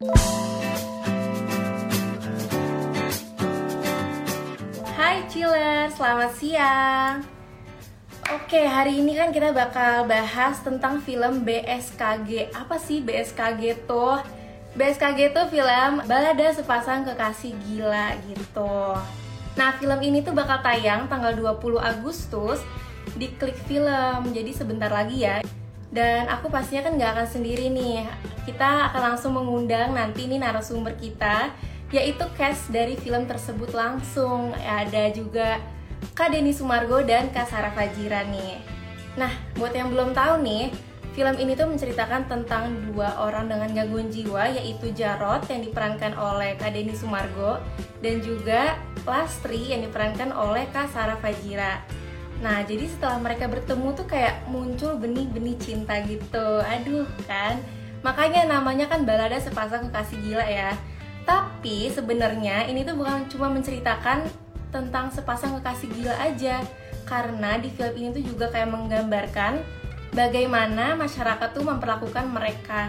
[0.00, 0.08] Hai
[5.28, 7.20] Chiller, selamat siang.
[8.32, 12.48] Oke, hari ini kan kita bakal bahas tentang film BSKG.
[12.48, 14.24] Apa sih BSKG tuh?
[14.72, 18.96] BSKG tuh film Balada Sepasang Kekasih Gila gitu.
[19.52, 22.64] Nah, film ini tuh bakal tayang tanggal 20 Agustus
[23.20, 24.32] di Klik Film.
[24.32, 25.44] Jadi sebentar lagi ya.
[25.90, 28.06] Dan aku pastinya kan nggak akan sendiri nih.
[28.46, 31.50] Kita akan langsung mengundang nanti nih narasumber kita,
[31.90, 34.54] yaitu cast dari film tersebut langsung.
[34.54, 35.58] Ada juga
[36.14, 38.62] Kak Denny Sumargo dan Kak Sarah Fajira nih.
[39.18, 40.70] Nah, buat yang belum tahu nih,
[41.12, 46.54] film ini tuh menceritakan tentang dua orang dengan gangguan jiwa, yaitu Jarot yang diperankan oleh
[46.54, 47.58] Kak Denny Sumargo
[47.98, 51.82] dan juga Lastri yang diperankan oleh Kak Sarah Fajira.
[52.40, 56.64] Nah, jadi setelah mereka bertemu tuh kayak muncul benih-benih cinta gitu.
[56.64, 57.60] Aduh, kan.
[58.00, 60.72] Makanya namanya kan balada sepasang kekasih gila ya.
[61.28, 64.24] Tapi sebenarnya ini tuh bukan cuma menceritakan
[64.72, 66.64] tentang sepasang kekasih gila aja.
[67.04, 69.60] Karena di film ini tuh juga kayak menggambarkan
[70.16, 72.88] bagaimana masyarakat tuh memperlakukan mereka.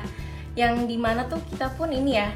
[0.55, 2.31] Yang di mana tuh kita pun ini ya,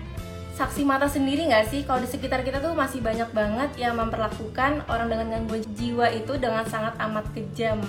[0.55, 4.87] saksi mata sendiri nggak sih kalau di sekitar kita tuh masih banyak banget yang memperlakukan
[4.87, 7.83] orang dengan gangguan jiwa itu dengan sangat amat kejam.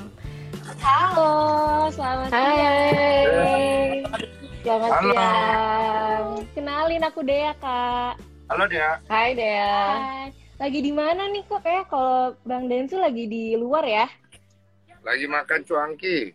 [0.83, 4.03] Halo, selamat siang.
[4.67, 5.15] Selamat Halo.
[5.15, 6.25] siang.
[6.59, 8.19] Kenalin aku Dea, Kak.
[8.51, 8.99] Halo Dea.
[9.07, 9.79] Hai Dea.
[9.95, 10.27] Hai.
[10.59, 14.11] Lagi di mana nih kok kayak kalau Bang Densu lagi di luar ya?
[15.07, 16.35] Lagi makan cuangki.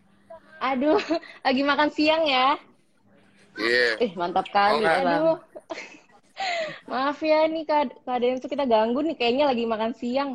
[0.64, 0.96] Aduh,
[1.44, 2.56] lagi makan siang ya.
[3.60, 4.00] Iya.
[4.00, 5.51] Eh, mantap kali Oh, ya, Bang.
[6.88, 10.30] Maaf ya nih Kak, Kak Densu kita ganggu nih kayaknya lagi makan siang.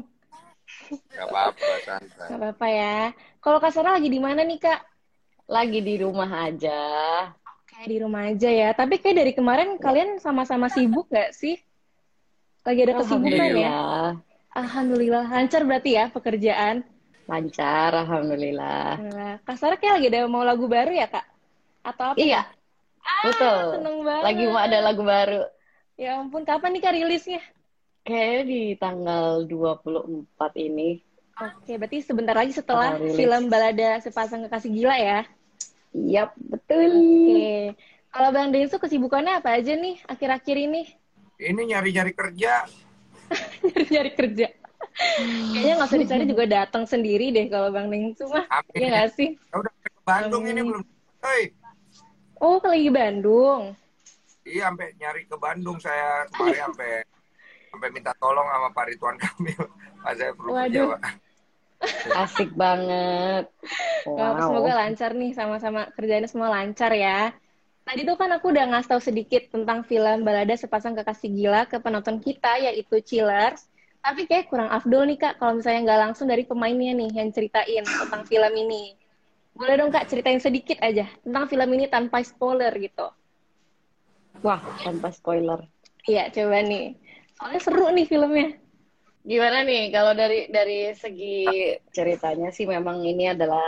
[1.12, 2.28] Gak apa-apa, santai.
[2.28, 2.98] Gak apa-apa ya.
[3.40, 4.80] Kalau Kak Sarah lagi di mana nih Kak?
[5.48, 6.82] Lagi di rumah aja.
[7.68, 8.70] Kayak di rumah aja ya.
[8.76, 11.56] Tapi kayak dari kemarin kalian sama-sama sibuk gak sih?
[12.68, 13.80] Lagi ada kesibukan ya?
[14.52, 15.26] Alhamdulillah.
[15.30, 16.84] Lancar berarti ya pekerjaan?
[17.28, 18.98] Lancar, alhamdulillah.
[19.00, 19.34] Alhamdulillah.
[19.44, 21.26] Kak Sarah kayak lagi ada mau lagu baru ya Kak?
[21.84, 22.20] Atau apa?
[22.20, 22.44] Iya,
[23.08, 23.60] Ah, betul.
[23.80, 24.24] Seneng banget.
[24.28, 25.42] Lagi mau ada lagu baru.
[25.98, 27.42] Ya ampun, kapan nih Kak rilisnya?
[28.06, 31.02] Kayaknya di tanggal 24 ini.
[31.38, 33.18] Oke, berarti sebentar lagi setelah rilis.
[33.18, 35.20] film Balada Sepasang Kekasih Gila ya?
[35.98, 37.02] Yap, betul.
[37.02, 37.74] Oke.
[38.14, 40.82] Kalau Bang Densu kesibukannya apa aja nih akhir-akhir ini?
[41.42, 42.66] Ini nyari-nyari kerja.
[43.94, 44.48] nyari kerja.
[45.18, 48.46] Kayaknya nggak usah dicari juga datang sendiri deh kalau Bang Ningsu mah.
[48.78, 49.30] Iya nggak sih?
[49.34, 50.70] Ya udah ke Bandung ini Amin.
[50.74, 50.84] belum.
[51.26, 51.44] Hei,
[52.38, 53.74] Oh, ke lagi Bandung.
[54.48, 56.92] Iya sampai nyari ke Bandung saya kemarin sampai
[57.68, 59.64] sampai minta tolong sama Pak Ridwan Kamil.
[60.02, 60.88] Pak saya perlu kerja, Waduh.
[60.96, 61.02] Pak.
[62.18, 63.46] Asik banget.
[64.08, 67.36] Nggak apa, Semoga lancar nih sama-sama kerjanya semua lancar ya.
[67.88, 71.80] Tadi tuh kan aku udah ngasih tahu sedikit tentang film Balada Sepasang Kekasih Gila ke
[71.80, 73.70] penonton kita yaitu Chillers.
[74.04, 77.86] Tapi kayak kurang afdol nih Kak kalau misalnya nggak langsung dari pemainnya nih yang ceritain
[77.86, 78.96] tentang film ini.
[79.56, 83.08] Boleh dong Kak ceritain sedikit aja tentang film ini tanpa spoiler gitu.
[84.46, 85.66] Wah, tanpa spoiler.
[86.08, 86.96] Iya, coba nih.
[87.38, 88.48] Soalnya seru nih filmnya.
[89.28, 93.66] Gimana nih kalau dari dari segi ceritanya sih memang ini adalah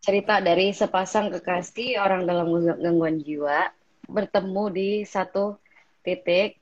[0.00, 2.48] cerita dari sepasang kekasih orang dalam
[2.80, 3.68] gangguan jiwa
[4.08, 5.60] bertemu di satu
[6.00, 6.60] titik.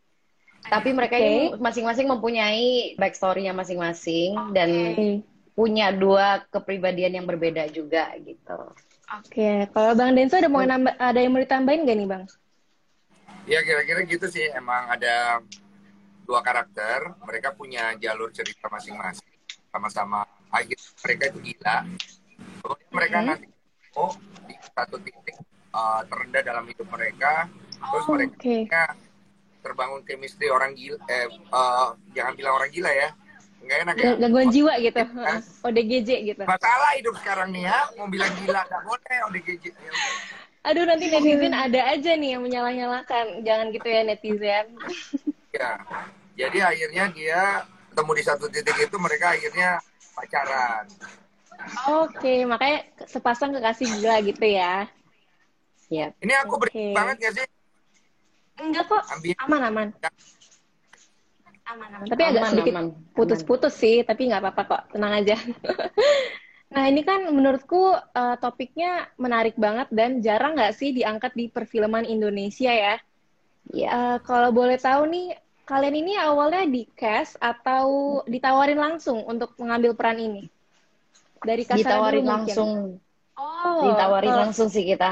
[0.62, 4.70] Tapi mereka ini masing-masing mempunyai backstory-nya masing-masing dan
[5.54, 8.58] punya dua kepribadian yang berbeda juga gitu.
[9.12, 12.24] Oke, kalau Bang Denso ada mau nambah, ada yang mau ditambahin gak nih Bang?
[13.44, 14.46] Ya kira-kira gitu sih.
[14.52, 15.42] Emang ada
[16.22, 17.18] dua karakter.
[17.20, 19.26] Mereka punya jalur cerita masing-masing.
[19.68, 20.22] Sama-sama.
[20.48, 21.76] Akhir mereka itu gila.
[22.62, 23.26] Kemudian mereka Mhm.
[23.26, 23.46] nanti
[23.94, 24.12] oh
[24.46, 25.36] di satu titik
[25.72, 27.48] uh, terendah dalam hidup mereka.
[27.72, 28.58] Terus Oh, mereka Oke.
[29.60, 31.00] terbangun chemistry orang gila.
[31.08, 33.10] Eh, uh, jangan bilang orang gila ya.
[33.62, 34.02] Nggak enak ya.
[34.04, 35.00] Gang- Gangguan jiwa gitu.
[35.02, 35.38] Kan?
[35.66, 36.42] ODGJ gitu.
[36.44, 37.78] Masalah hidup sekarang nih ya.
[37.96, 39.16] Mau bilang gila nggak boleh.
[39.30, 39.64] ODGJ.
[39.66, 39.92] Ya.
[40.62, 43.42] Aduh nanti netizen ada aja nih yang menyalah-nyalakan.
[43.42, 44.66] Jangan gitu ya netizen.
[45.50, 45.70] Ya,
[46.38, 47.42] jadi akhirnya dia
[47.90, 49.82] ketemu di satu titik itu mereka akhirnya
[50.14, 50.86] pacaran.
[52.06, 54.86] Oke, makanya sepasang kekasih gila gitu ya.
[55.90, 56.10] Siap.
[56.22, 57.46] Ini aku berisik banget gak sih?
[58.62, 59.34] Enggak kok, Ambil.
[59.42, 59.88] aman-aman.
[61.62, 62.06] Aman-aman.
[62.06, 65.36] Tapi agak Aman, sedikit aman, putus-putus sih, tapi nggak apa-apa kok, tenang aja.
[66.72, 72.08] nah ini kan menurutku eh, topiknya menarik banget dan jarang nggak sih diangkat di perfilman
[72.08, 72.96] Indonesia ya.
[73.70, 73.88] Ya.
[73.92, 75.36] Eh, kalau boleh tahu nih,
[75.68, 80.48] kalian ini awalnya di cast atau ditawarin langsung untuk mengambil peran ini?
[81.42, 82.34] Dari Kak Sarah Ditawarin dulu mungkin.
[82.34, 82.70] langsung.
[83.38, 85.10] Oh, Ditawarin kalau- langsung sih kita.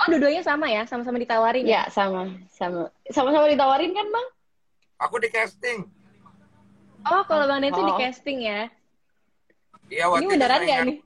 [0.00, 0.88] Oh, dua-duanya sama ya?
[0.88, 1.84] Sama-sama ditawarin ya?
[1.84, 2.32] Ya, sama.
[2.48, 2.88] Sama.
[3.12, 4.26] Sama-sama ditawarin kan, Bang?
[4.96, 5.84] Aku di casting.
[7.04, 7.88] Oh, kalau Bang Densu oh.
[7.88, 8.72] di casting ya?
[9.90, 10.96] Iya, waktu Ini beneran nggak nih?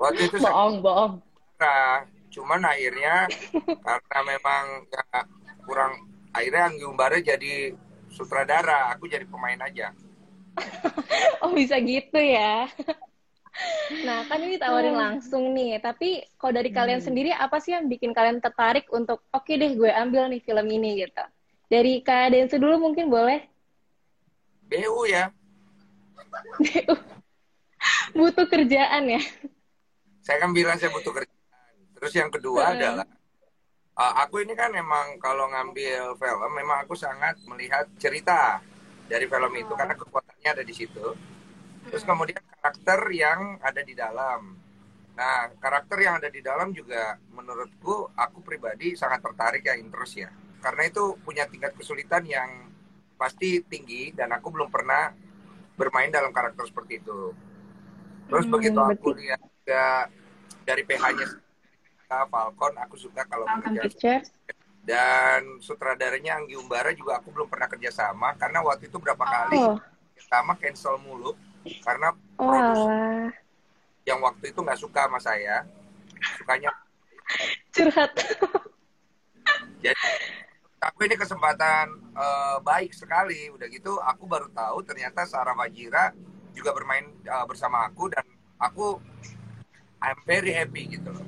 [0.00, 1.12] Waktu itu bohong, bohong.
[1.60, 3.28] Nah, cuman akhirnya
[3.86, 5.04] karena memang ya,
[5.68, 5.92] kurang
[6.32, 7.76] akhirnya Anggi Umbara jadi
[8.08, 9.92] sutradara, aku jadi pemain aja.
[11.44, 12.66] oh bisa gitu ya.
[14.06, 15.04] Nah kan ini tawarin hmm.
[15.04, 17.06] langsung nih, tapi kalau dari kalian hmm.
[17.10, 20.64] sendiri apa sih yang bikin kalian tertarik untuk oke okay deh gue ambil nih film
[20.70, 21.24] ini gitu?
[21.66, 23.42] Dari Kak Densu dulu mungkin boleh?
[24.70, 25.34] BU ya.
[26.62, 27.19] BU.
[28.60, 29.22] Kerjaan ya?
[30.20, 31.74] Saya kan bilang saya butuh kerjaan.
[31.96, 33.08] Terus yang kedua adalah
[33.96, 38.60] uh, aku ini kan emang kalau ngambil film memang aku sangat melihat cerita
[39.08, 41.06] dari film itu karena kekuatannya ada di situ.
[41.88, 44.60] Terus kemudian karakter yang ada di dalam.
[45.16, 50.30] Nah, karakter yang ada di dalam juga menurutku aku pribadi sangat tertarik ya terus ya.
[50.60, 52.68] Karena itu punya tingkat kesulitan yang
[53.16, 55.12] pasti tinggi dan aku belum pernah
[55.76, 57.32] bermain dalam karakter seperti itu.
[58.30, 60.06] Terus hmm, begitu aku lihat juga
[60.62, 61.26] dari PH-nya
[62.10, 64.22] Falcon, aku suka kalau bekerja
[64.80, 69.28] dan sutradaranya Anggi Umbara juga aku belum pernah kerjasama karena waktu itu berapa oh.
[69.28, 69.62] kali
[70.16, 71.36] pertama cancel mulu
[71.84, 73.36] karena oh, produser
[74.08, 75.64] yang waktu itu nggak suka sama saya.
[76.36, 76.70] Sukanya
[77.74, 78.12] curhat.
[79.80, 80.08] Jadi
[80.80, 81.86] aku ini kesempatan
[82.16, 83.48] uh, baik sekali.
[83.52, 86.12] Udah gitu aku baru tahu ternyata Sarah Fajira
[86.54, 88.24] juga bermain uh, bersama aku dan
[88.60, 88.98] aku
[90.00, 91.26] I'm very happy gitu loh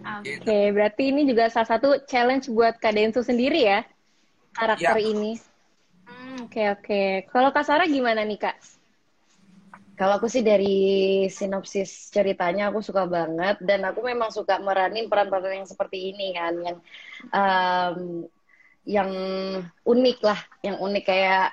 [0.00, 0.74] Oke, okay, gitu.
[0.74, 3.84] berarti ini juga salah satu challenge buat Kak Densu sendiri ya,
[4.56, 5.04] karakter ya.
[5.12, 5.36] ini.
[5.36, 6.48] Oke, hmm, oke.
[6.48, 7.08] Okay, okay.
[7.28, 8.56] Kalau Kak Sarah gimana nih, Kak?
[10.00, 15.60] Kalau aku sih dari sinopsis ceritanya aku suka banget dan aku memang suka meranin peran-peran
[15.60, 16.78] yang seperti ini kan yang
[17.36, 18.24] um,
[18.88, 19.10] yang
[19.84, 21.52] unik lah, yang unik kayak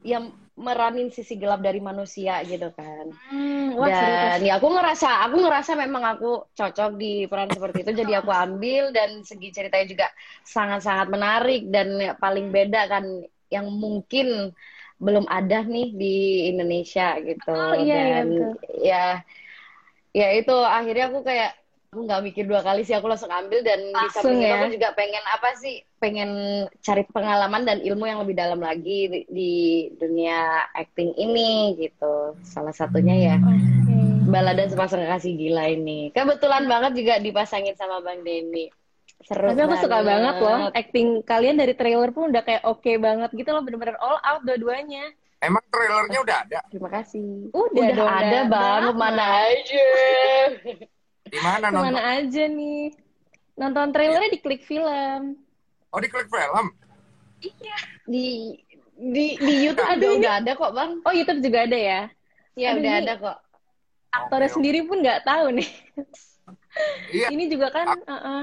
[0.00, 3.10] yang meranin sisi gelap dari manusia gitu kan.
[3.10, 7.90] Hmm, wah, dan ya aku ngerasa aku ngerasa memang aku cocok di peran seperti itu
[7.90, 8.94] jadi aku ambil.
[8.94, 10.06] Dan segi ceritanya juga
[10.46, 11.88] sangat-sangat menarik dan
[12.22, 13.04] paling beda kan
[13.50, 14.54] yang mungkin
[15.02, 16.14] belum ada nih di
[16.54, 17.50] Indonesia gitu.
[17.50, 18.48] Oh, iya, iya dan iya,
[18.78, 19.02] ya
[20.14, 21.50] ya itu akhirnya aku kayak
[21.94, 24.58] aku nggak mikir dua kali sih aku langsung ambil dan langsung, di samping ya.
[24.58, 26.30] aku juga pengen apa sih pengen
[26.82, 29.52] cari pengalaman dan ilmu yang lebih dalam lagi di, di
[29.94, 34.26] dunia acting ini gitu salah satunya ya okay.
[34.26, 38.74] balada sepasang kasih gila ini kebetulan banget juga dipasangin sama bang Denny
[39.22, 39.84] Seru Tapi aku banget.
[39.86, 43.62] suka banget loh acting kalian dari trailer pun udah kayak oke okay banget gitu loh
[43.62, 45.16] bener-bener all out dua-duanya.
[45.40, 46.60] Emang trailernya udah ada?
[46.72, 47.52] Terima kasih.
[47.52, 49.88] Udah, udah ada bang, mana aja.
[51.34, 51.90] Di mana nonton?
[51.90, 52.94] Mana aja nih?
[53.58, 55.34] Nonton trailernya di klik film.
[55.90, 56.66] Oh di klik film?
[57.42, 57.76] Iya.
[58.06, 58.26] Di
[58.94, 60.90] di di YouTube ada udah ada kok bang.
[61.02, 62.00] Oh YouTube juga ada ya?
[62.54, 63.38] Iya udah ada kok.
[64.14, 65.70] Aktornya okay, sendiri pun nggak tahu nih.
[67.14, 67.30] Iya.
[67.30, 67.86] Ini juga kan.
[68.02, 68.42] Uh -uh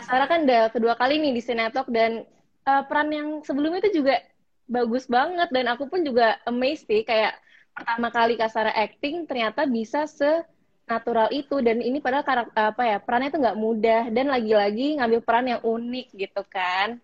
[0.00, 2.24] Sarah kan udah kedua kali nih di Sinetok dan
[2.64, 4.24] uh, peran yang sebelumnya itu juga
[4.64, 7.36] bagus banget dan aku pun juga amazed sih kayak
[7.76, 10.48] pertama kali Kasara acting ternyata bisa se
[10.86, 15.20] natural itu dan ini padahal karakter apa ya perannya itu nggak mudah dan lagi-lagi ngambil
[15.22, 17.00] peran yang unik gitu kan.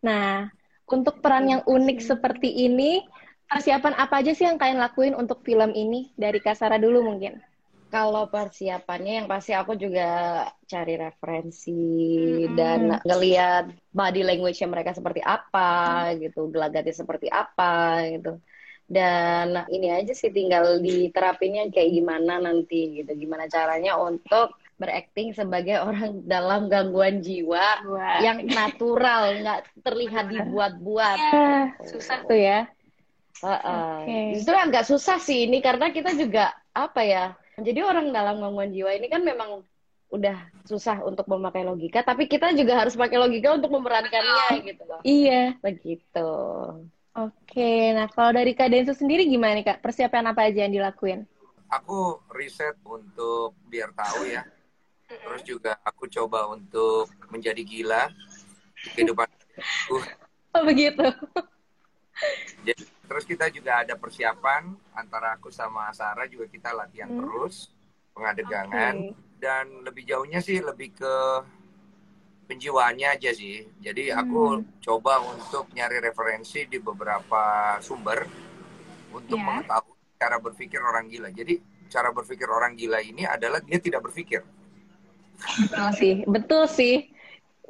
[0.00, 0.48] Nah
[0.86, 3.02] untuk peran yang unik seperti ini
[3.46, 7.38] persiapan apa aja sih yang kalian lakuin untuk film ini dari Kasara dulu mungkin?
[7.86, 11.86] Kalau persiapannya yang pasti aku juga cari referensi
[12.42, 12.54] hmm.
[12.58, 16.26] dan ngeliat body language-nya mereka seperti apa hmm.
[16.26, 18.42] gitu, gelagatnya seperti apa gitu.
[18.86, 25.82] Dan ini aja sih tinggal diterapinnya kayak gimana nanti gitu, gimana caranya untuk berakting sebagai
[25.82, 28.22] orang dalam gangguan jiwa Wah.
[28.22, 31.18] yang natural, nggak terlihat dibuat-buat.
[31.18, 32.60] Yeah, susah tuh ya.
[33.42, 34.06] Uh, uh.
[34.06, 34.38] Okay.
[34.38, 38.92] Justru agak susah sih ini karena kita juga apa ya jadi orang dalam gangguan jiwa
[38.92, 39.64] ini kan memang
[40.12, 40.36] udah
[40.68, 45.00] susah untuk memakai logika, tapi kita juga harus pakai logika untuk memerankannya gitu loh.
[45.02, 45.56] Iya.
[45.64, 46.28] Begitu.
[47.16, 49.78] Oke, nah kalau dari Kak Densu sendiri gimana nih Kak?
[49.80, 51.24] Persiapan apa aja yang dilakuin?
[51.72, 54.44] Aku riset untuk biar tahu ya.
[55.08, 58.12] Terus juga aku coba untuk menjadi gila
[58.84, 59.26] di kehidupan
[60.52, 61.04] Oh begitu.
[62.68, 67.22] Jadi Terus kita juga ada persiapan antara aku sama Sarah juga kita latihan hmm.
[67.22, 67.70] terus
[68.12, 69.14] pengadegangan okay.
[69.38, 71.14] dan lebih jauhnya sih lebih ke
[72.46, 73.66] penjiwaannya aja sih.
[73.82, 74.20] Jadi hmm.
[74.22, 74.42] aku
[74.86, 78.24] coba untuk nyari referensi di beberapa sumber
[79.10, 79.46] untuk yeah.
[79.46, 81.28] mengetahui cara berpikir orang gila.
[81.34, 81.60] Jadi
[81.90, 84.42] cara berpikir orang gila ini adalah dia tidak berpikir.
[85.36, 86.96] Betul sih, betul sih.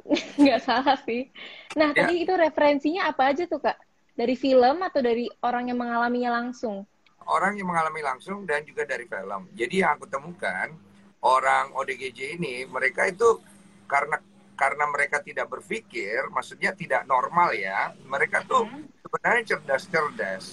[0.41, 1.27] nggak salah sih.
[1.75, 2.07] Nah, ya.
[2.07, 3.75] tadi itu referensinya apa aja tuh, Kak?
[4.15, 6.87] Dari film atau dari orang yang mengalaminya langsung?
[7.27, 9.51] Orang yang mengalami langsung dan juga dari film.
[9.51, 10.71] Jadi yang aku temukan,
[11.21, 13.43] orang ODGJ ini, mereka itu
[13.83, 14.15] karena
[14.57, 19.05] karena mereka tidak berpikir, maksudnya tidak normal ya, mereka tuh hmm.
[19.05, 20.45] sebenarnya cerdas-cerdas.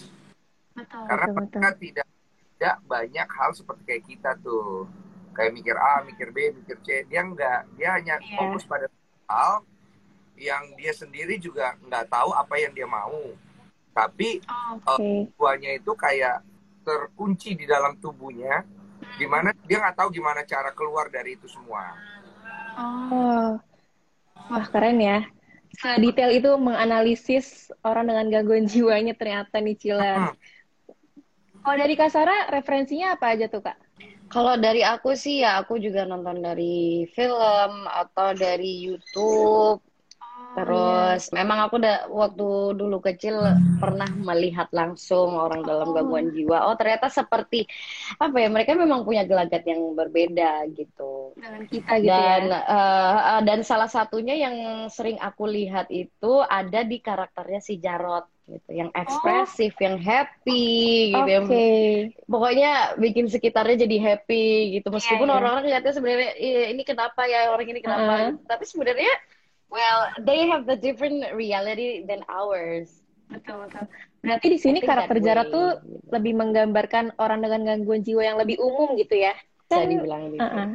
[0.76, 1.82] Karena betul, mereka betul.
[1.88, 2.06] tidak
[2.54, 4.86] tidak banyak hal seperti kayak kita tuh
[5.34, 7.02] kayak mikir A, mikir B, mikir C.
[7.08, 8.38] Dia enggak, dia hanya yeah.
[8.38, 8.86] fokus pada
[9.26, 9.66] hal
[10.38, 13.34] yang dia sendiri juga nggak tahu apa yang dia mau.
[13.94, 14.42] Tapi
[14.86, 15.30] okay.
[15.30, 16.42] uh, itu kayak
[16.84, 18.62] terkunci di dalam tubuhnya,
[19.16, 21.94] di mana dia nggak tahu gimana cara keluar dari itu semua.
[22.74, 23.54] Oh,
[24.36, 25.18] wah keren ya.
[25.98, 30.30] Detail itu menganalisis orang dengan gangguan jiwanya ternyata nih Cila.
[30.30, 30.34] Hmm.
[31.64, 33.78] Kalau dari Kasara, referensinya apa aja tuh Kak?
[34.28, 39.80] Kalau dari aku sih ya aku juga nonton dari film atau dari YouTube.
[40.54, 41.42] Oh, Terus iya.
[41.42, 43.42] memang aku udah waktu dulu kecil
[43.82, 45.94] pernah melihat langsung orang dalam oh.
[45.98, 46.70] gangguan jiwa.
[46.70, 47.66] Oh ternyata seperti
[48.22, 51.34] apa ya mereka memang punya gelagat yang berbeda gitu.
[51.34, 52.60] Dengan kita gitu dan, ya.
[52.70, 58.70] Uh, dan salah satunya yang sering aku lihat itu ada di karakternya si Jarot gitu
[58.76, 59.00] yang oh.
[59.00, 59.82] ekspresif oh.
[59.82, 61.34] yang happy gitu okay.
[61.34, 61.46] yang
[62.28, 62.70] pokoknya
[63.00, 65.80] bikin sekitarnya jadi happy gitu meskipun yeah, orang-orang yeah.
[65.80, 66.30] lihatnya sebenarnya
[66.70, 68.32] ini kenapa ya orang ini kenapa uh -huh.
[68.44, 69.12] tapi sebenarnya
[69.68, 73.84] well they have the different reality than ours betul betul
[74.24, 75.80] berarti di sini karakter Jara tuh
[76.12, 79.32] lebih menggambarkan orang dengan gangguan jiwa yang lebih umum gitu ya
[79.68, 80.68] bisa dibilang gitu uh -uh.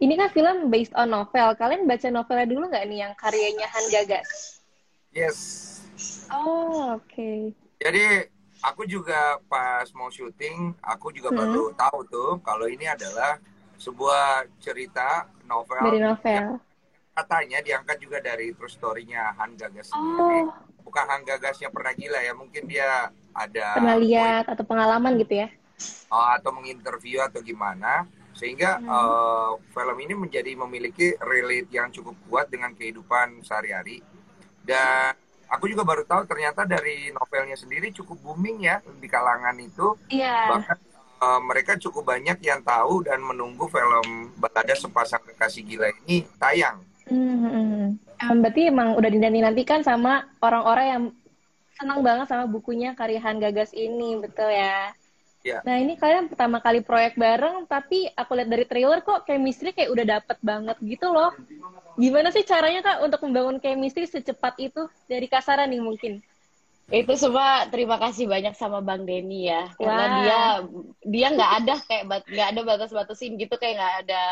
[0.00, 3.86] ini kan film based on novel kalian baca novelnya dulu nggak nih yang karyanya Han
[3.92, 4.60] Gagas
[5.12, 5.70] yes
[6.30, 7.04] Oh, oke.
[7.10, 7.52] Okay.
[7.80, 8.04] Jadi
[8.62, 11.38] aku juga pas mau syuting, aku juga hmm.
[11.38, 13.40] baru tahu tuh kalau ini adalah
[13.80, 15.82] sebuah cerita novel.
[15.90, 16.44] Dari novel.
[17.10, 20.46] Katanya diangkat juga dari true story-nya Han Gagas sendiri.
[20.46, 20.54] Oh.
[20.86, 25.46] Bukan Han Gagas yang pernah gila ya, mungkin dia ada pernah lihat atau pengalaman gitu
[25.46, 25.48] ya.
[26.10, 28.04] Uh, atau menginterview atau gimana
[28.36, 28.88] sehingga hmm.
[28.88, 34.00] uh, film ini menjadi memiliki relate yang cukup kuat dengan kehidupan sehari-hari
[34.64, 35.16] dan
[35.50, 39.98] aku juga baru tahu ternyata dari novelnya sendiri cukup booming ya di kalangan itu.
[40.12, 40.56] Iya.
[40.56, 40.78] Bahkan
[41.20, 46.80] uh, mereka cukup banyak yang tahu dan menunggu film Balada Sepasang Kekasih Gila ini tayang.
[47.10, 51.02] Hmm, um, berarti emang udah dinanti-nantikan sama orang-orang yang
[51.74, 54.94] senang banget sama bukunya Karyahan Gagas ini, betul ya?
[55.40, 55.64] Ya.
[55.64, 59.90] Nah ini kalian pertama kali proyek bareng, tapi aku lihat dari trailer kok chemistry kayak
[59.90, 61.32] udah dapet banget gitu loh.
[61.96, 66.20] Gimana sih caranya kak untuk membangun chemistry secepat itu dari kasaran nih mungkin?
[66.90, 70.18] Itu semua terima kasih banyak sama Bang Denny ya, karena wow.
[70.18, 70.40] dia
[71.06, 74.24] dia nggak ada kayak nggak ada batas-batasin gitu kayak nggak ada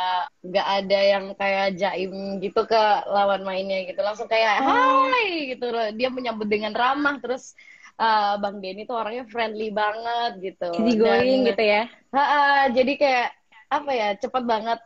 [0.43, 5.07] nggak ada yang kayak jaim gitu ke lawan mainnya gitu langsung kayak oh.
[5.07, 5.87] hai gitu loh.
[5.95, 7.55] Dia menyambut dengan ramah terus
[7.95, 10.75] uh, Bang Denny tuh orangnya friendly banget gitu.
[10.83, 11.83] Easy going dan, gitu ya.
[12.11, 13.29] Uh, uh, jadi kayak
[13.71, 14.81] apa ya cepat banget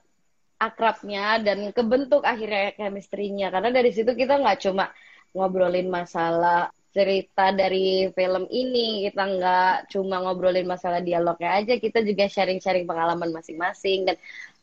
[0.61, 4.93] akrabnya dan kebentuk akhirnya chemistry-nya karena dari situ kita nggak cuma
[5.33, 12.29] ngobrolin masalah cerita dari film ini kita nggak cuma ngobrolin masalah dialognya aja kita juga
[12.29, 14.17] sharing-sharing pengalaman masing-masing dan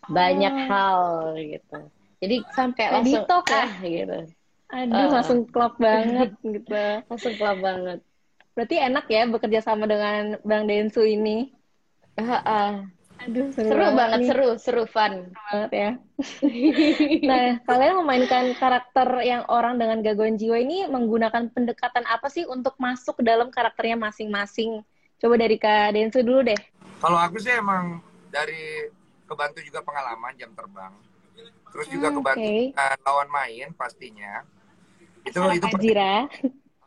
[0.06, 0.14] oh.
[0.14, 1.02] banyak hal
[1.42, 1.80] gitu
[2.22, 4.20] jadi sampai langsung talk ya ah, gitu
[4.70, 8.00] aduh uh, langsung klop banget gitu langsung klop banget
[8.60, 11.48] Berarti enak ya bekerja sama dengan Bang Densu ini.
[12.20, 12.72] Uh, uh.
[13.20, 15.28] Aduh, seru, seru banget, seru, seru, fun.
[15.28, 15.92] Seru banget ya.
[17.30, 22.80] nah, kalian memainkan karakter yang orang dengan gangguan jiwa ini menggunakan pendekatan apa sih untuk
[22.80, 24.80] masuk ke dalam karakternya masing-masing?
[25.20, 26.60] Coba dari Kak Densu dulu deh.
[27.04, 28.00] Kalau aku sih emang
[28.32, 28.88] dari
[29.28, 30.94] kebantu juga pengalaman jam terbang.
[31.70, 32.98] Terus juga hmm, kebantu okay.
[33.04, 34.42] lawan main pastinya.
[35.28, 36.26] Itu Sama itu Jira.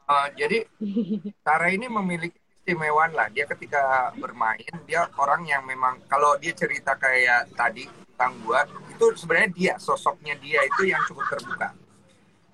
[0.09, 0.67] Uh, jadi
[1.47, 3.26] Tara ini memiliki istimewaan lah.
[3.35, 9.04] Dia ketika bermain, dia orang yang memang kalau dia cerita kayak tadi tentang gua, itu
[9.19, 11.75] sebenarnya dia sosoknya dia itu yang cukup terbuka.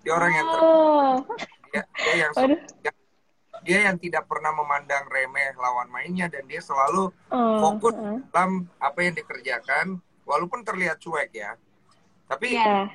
[0.00, 0.72] Dia orang yang terbuka.
[0.72, 1.16] Oh.
[1.68, 2.32] Dia, dia yang
[2.80, 2.92] dia,
[3.60, 7.60] dia yang tidak pernah memandang remeh lawan mainnya dan dia selalu oh.
[7.60, 8.16] fokus uh.
[8.32, 11.52] dalam apa yang dikerjakan, walaupun terlihat cuek ya.
[12.24, 12.88] Tapi yeah.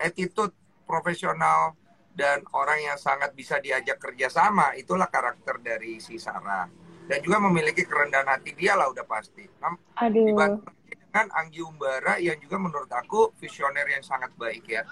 [0.00, 0.56] attitude
[0.88, 1.76] profesional
[2.18, 6.66] dan orang yang sangat bisa diajak kerjasama itulah karakter dari si Sarah
[7.06, 9.46] dan juga memiliki kerendahan hati dia lah udah pasti.
[10.02, 10.58] Aduh.
[11.08, 14.84] dengan Anggi Umbara yang juga menurut aku visioner yang sangat baik ya.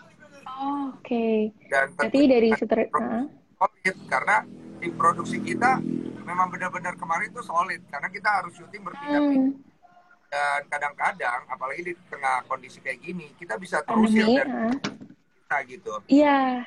[0.48, 1.52] Oh, Oke.
[1.52, 1.68] Okay.
[1.68, 3.28] Dan berarti dari sutradara
[3.58, 4.36] solid karena
[4.80, 5.76] di produksi kita
[6.24, 9.52] memang benar-benar kemarin itu solid karena kita harus syuting berpindah-pindah.
[9.60, 10.30] Hmm.
[10.32, 15.92] Dan kadang-kadang apalagi di tengah kondisi kayak gini kita bisa terusir dan kita gitu.
[16.08, 16.64] Iya.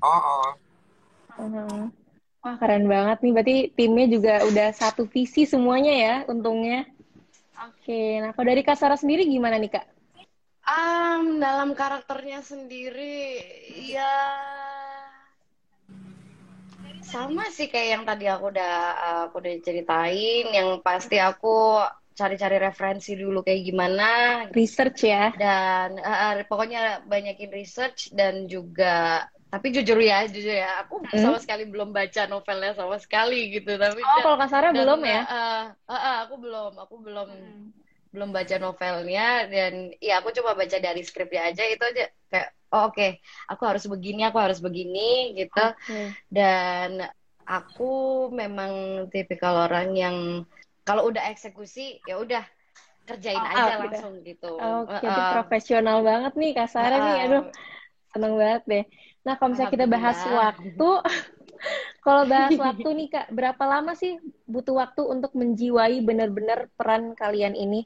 [0.00, 0.48] Oh, oh.
[1.40, 1.88] Uh-huh.
[2.40, 6.88] Wah keren banget nih, berarti timnya juga udah satu visi semuanya ya, untungnya.
[7.60, 9.86] Oke, nah kalau dari Kak Sarah sendiri gimana nih Kak?
[10.64, 13.44] Um, dalam karakternya sendiri,
[13.92, 14.08] ya
[17.04, 18.76] sama sih kayak yang tadi aku udah
[19.28, 21.84] aku udah ceritain, yang pasti aku
[22.16, 24.08] cari-cari referensi dulu kayak gimana,
[24.56, 25.28] Research ya.
[25.36, 31.22] dan uh, pokoknya banyakin research dan juga tapi jujur ya jujur ya aku Hmm.
[31.26, 35.00] sama sekali belum baca novelnya sama sekali gitu tapi Oh, kalau Kak Sarah dan, belum
[35.02, 35.22] ya?
[35.26, 37.28] uh, uh, uh, aku belum aku belum
[38.10, 42.90] belum baca novelnya dan ya aku coba baca dari skripnya aja itu aja kayak oh,
[42.90, 43.06] oke
[43.46, 46.14] aku harus begini aku harus begini gitu Oke.
[46.30, 47.06] dan
[47.46, 47.90] aku
[48.30, 50.16] memang tipikal orang yang
[50.82, 52.42] kalau udah eksekusi ya udah
[53.06, 53.82] kerjain All aja gitu.
[53.98, 57.14] langsung gitu Oke, Uh, jadi uh, profesional banget nih Kak Sarah nih.
[57.14, 57.42] uh, Aduh,
[58.10, 58.84] seneng banget deh.
[59.26, 60.88] Nah, kalau misalnya kita bahas waktu,
[62.06, 64.12] kalau bahas waktu nih Kak, berapa lama sih
[64.48, 67.84] butuh waktu untuk menjiwai benar-benar peran kalian ini?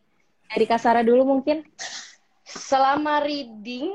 [0.51, 1.65] Dari Kak Sarah dulu mungkin?
[2.45, 3.89] selama reading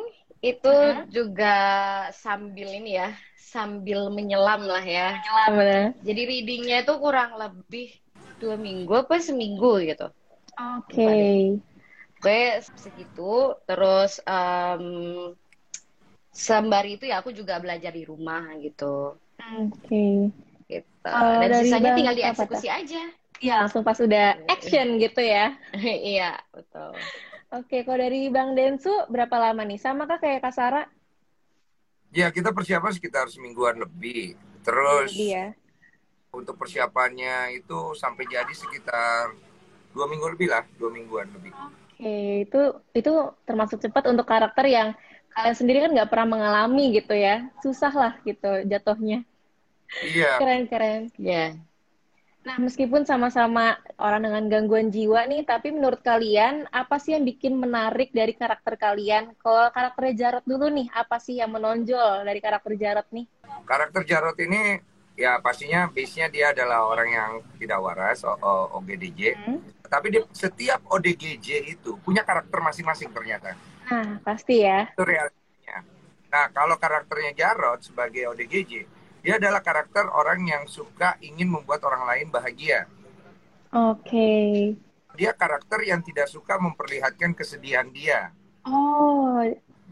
[0.51, 1.05] itu Uh-huh.
[1.15, 1.47] juga
[2.23, 3.07] sambil ini ya
[3.53, 5.93] sambil menyelam lah ya Lama.
[6.07, 7.87] jadi readingnya itu kurang lebih
[8.41, 10.07] dua minggu apa seminggu gitu
[10.59, 11.09] Oke.
[12.19, 12.31] Oke,
[12.83, 13.21] segitu.
[13.67, 14.83] Terus em,
[16.31, 19.17] sembari itu ya aku juga belajar di rumah gitu.
[19.39, 20.29] Oke.
[20.69, 20.85] gitu.
[21.01, 23.01] Kalau Dan dari sisanya tinggal apa, dieksekusi aja.
[23.39, 25.55] Iya, langsung pas udah action gitu ya.
[26.11, 26.93] Iya, betul.
[27.49, 29.79] Oke, kalau dari Bang Densu berapa lama nih?
[29.81, 30.85] Sama kah kayak Kak Sarah?
[32.13, 34.37] Ya, kita persiapan sekitar semingguan lebih.
[34.61, 35.53] Terus Dia.
[36.29, 39.33] untuk persiapannya itu sampai jadi sekitar
[39.93, 41.49] dua minggu lebih lah, dua mingguan lebih.
[41.99, 42.61] Oke, itu
[42.93, 43.11] itu
[43.49, 44.93] termasuk cepat untuk karakter yang
[45.33, 47.47] kalian sendiri kan nggak pernah mengalami gitu ya.
[47.61, 49.23] Susah lah gitu jatuhnya.
[50.05, 51.09] Iya, Keren-keren.
[51.17, 51.57] Ya.
[52.39, 57.53] Nah, meskipun sama-sama orang dengan gangguan jiwa nih, tapi menurut kalian apa sih yang bikin
[57.59, 59.35] menarik dari karakter kalian?
[59.43, 63.27] Kalau karakternya Jarot dulu nih, apa sih yang menonjol dari karakter Jarot nih?
[63.67, 64.81] karakter Jarot ini
[65.19, 69.35] ya pastinya base-nya dia adalah orang yang tidak waras, o- o- OGDJ.
[69.35, 69.59] Hmm.
[69.85, 73.53] Tapi di setiap ODGJ itu punya karakter masing-masing ternyata.
[73.89, 74.85] Nah, pasti ya.
[74.93, 75.77] Itu realitanya.
[76.29, 78.71] Nah, kalau karakternya Jarot sebagai ODGJ,
[79.25, 82.85] dia adalah karakter orang yang suka ingin membuat orang lain bahagia.
[83.73, 84.77] Oke.
[85.17, 88.31] Dia karakter yang tidak suka memperlihatkan kesedihan dia.
[88.63, 89.41] Oh,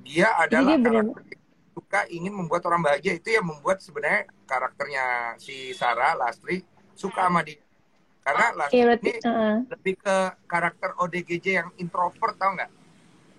[0.06, 3.18] Dia adalah dia karakter yang suka ingin membuat orang bahagia.
[3.18, 5.06] Itu yang membuat sebenarnya karakternya
[5.42, 6.62] si Sarah Lastri
[6.94, 7.60] suka sama dia.
[8.22, 9.56] Karena Lastri berarti, ini Heeh.
[9.74, 12.72] lebih ke karakter ODGJ yang introvert tau nggak?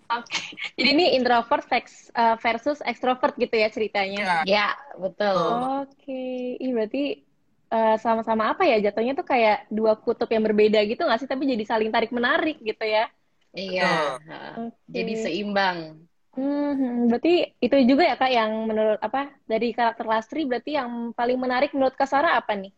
[0.08, 0.40] Oke.
[0.80, 4.40] Jadi ini introvert eh, versus extrovert gitu ya ceritanya.
[4.40, 5.36] Ya, Ya, betul.
[5.84, 7.20] Oke, Ih, berarti
[7.68, 11.28] eh, sama-sama apa ya jatuhnya tuh kayak dua kutub yang berbeda gitu nggak sih?
[11.28, 13.12] Tapi jadi saling tarik menarik gitu ya.
[13.52, 14.16] Iya.
[14.56, 14.88] Oke.
[14.96, 15.78] Jadi seimbang.
[16.38, 21.34] Hmm, berarti itu juga ya kak yang menurut apa dari karakter Lastri berarti yang paling
[21.34, 22.70] menarik menurut Kak Sarah apa nih?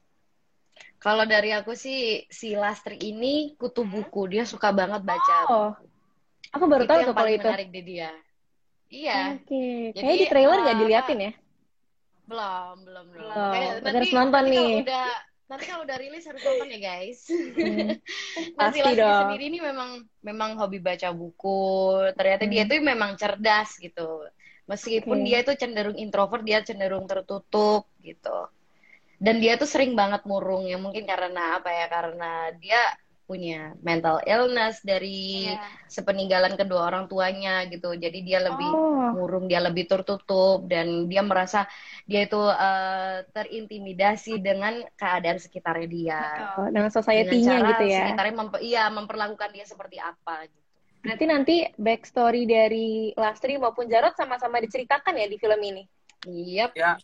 [0.96, 5.36] Kalau dari aku sih si Lastri ini kutu buku, dia suka banget baca.
[5.52, 5.70] Oh,
[6.50, 7.48] aku baru itu tahu tuh kalau itu.
[7.48, 8.10] menarik di dia.
[8.90, 9.38] Iya.
[9.38, 11.32] Oke, Jadi, kayaknya di trailer nggak eh, diliatin ya?
[12.26, 13.34] Belum, belum, belum.
[13.54, 14.58] Kayak Berarti harus nonton nanti nih.
[14.58, 15.06] Kalau udah,
[15.50, 17.20] nanti kalau udah rilis harus nonton ya guys.
[17.30, 17.88] Hmm,
[18.58, 19.18] Pasti si Lastri dong.
[19.18, 19.90] sendiri ini memang
[20.22, 21.62] memang hobi baca buku.
[22.18, 22.70] Ternyata dia Hmm.
[22.70, 24.08] tuh memang cerdas gitu.
[24.70, 25.26] Meskipun Oke.
[25.26, 28.38] dia tuh cenderung introvert, dia cenderung tertutup gitu.
[29.18, 31.86] Dan dia tuh sering banget murung ya mungkin karena apa ya?
[31.90, 32.80] Karena dia
[33.30, 35.62] punya mental illness dari Iya.
[35.86, 37.94] sepeninggalan kedua orang tuanya gitu.
[37.94, 41.70] Jadi dia lebih Oh, murung, dia lebih tertutup dan dia merasa
[42.10, 46.20] dia itu eh, terintimidasi dengan keadaan sekitarnya dia.
[46.26, 46.66] betul.
[46.74, 47.98] dengan society-nya gitu ya.
[48.02, 50.58] sekitarnya memper- iya memperlakukan dia seperti apa gitu.
[51.00, 55.82] Berarti nanti backstory dari Lastri maupun Jarot sama-sama diceritakan ya di film ini?
[56.28, 56.76] Yap.
[56.76, 56.98] ya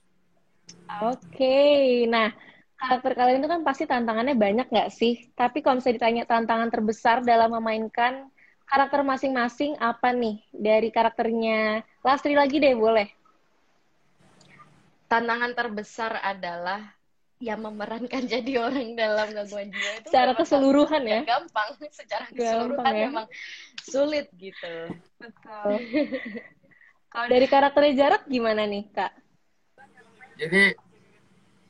[1.03, 2.31] Oke, nah
[2.77, 5.33] karakter kalian itu kan pasti tantangannya banyak nggak sih?
[5.33, 8.29] Tapi kalau misalnya ditanya tantangan terbesar dalam memainkan
[8.69, 10.45] karakter masing-masing apa nih?
[10.53, 13.09] Dari karakternya Lastri lagi deh boleh.
[15.07, 16.97] Tantangan terbesar adalah
[17.37, 21.21] yang memerankan jadi orang dalam gangguan jiwa itu Secara keseluruhan ya.
[21.25, 23.09] gampang secara keseluruhan Gampang ya.
[23.09, 23.27] memang
[23.85, 24.75] sulit gitu.
[25.21, 25.73] Betul.
[27.13, 29.13] Kalau dari karakternya Jarot gimana nih, Kak?
[30.37, 30.77] Jadi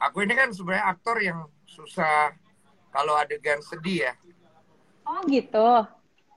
[0.00, 2.32] aku ini kan sebenarnya aktor yang susah
[2.92, 4.12] kalau adegan sedih ya.
[5.06, 5.86] Oh gitu.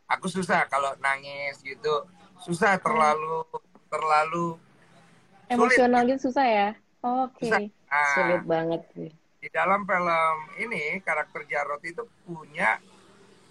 [0.10, 2.06] Aku susah kalau nangis gitu.
[2.39, 3.45] Susah terlalu
[3.89, 4.58] terlalu
[5.50, 6.69] Emosional gitu susah ya?
[7.02, 7.50] Oke.
[7.50, 7.74] Okay.
[7.89, 9.10] Nah, Sulit banget sih.
[9.41, 12.78] Di dalam film ini karakter Jarot itu punya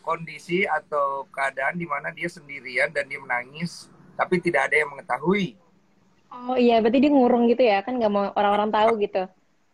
[0.07, 5.59] kondisi atau keadaan di mana dia sendirian dan dia menangis tapi tidak ada yang mengetahui.
[6.31, 7.83] Oh iya, berarti dia ngurung gitu ya?
[7.83, 9.27] Kan nggak mau orang-orang tahu gitu.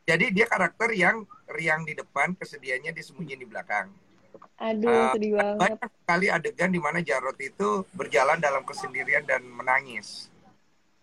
[0.05, 3.88] Jadi dia karakter yang riang di depan, kesedihannya disembunyiin di belakang.
[4.61, 5.59] Aduh, uh, sedih banget.
[5.59, 10.29] Banyak sekali adegan di mana Jarot itu berjalan dalam kesendirian dan menangis.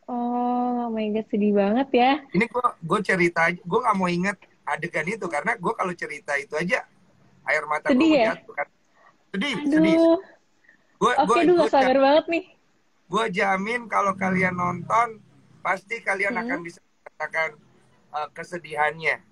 [0.05, 2.11] Oh, oh my god, sedih banget ya.
[2.31, 6.53] Ini gue gue cerita, gue nggak mau inget adegan itu karena gue kalau cerita itu
[6.55, 6.85] aja
[7.49, 8.37] air mata gue ya?
[8.37, 8.67] jatuh kan.
[9.33, 9.71] Sedih, Aduh.
[9.71, 9.95] sedih.
[11.01, 12.43] Gua, Oke, okay, gue sabar banget nih.
[13.09, 15.17] Gue jamin kalau kalian nonton
[15.65, 16.43] pasti kalian hmm.
[16.45, 17.57] akan bisa katakan
[18.11, 19.31] uh, kesedihannya